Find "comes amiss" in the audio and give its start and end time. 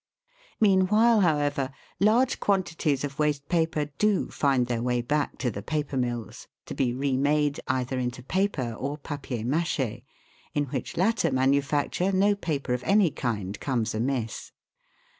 13.59-14.51